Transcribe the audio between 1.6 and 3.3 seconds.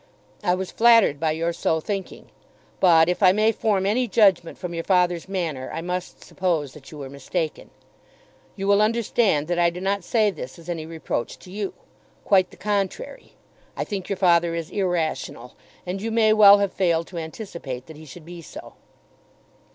thinking; but, if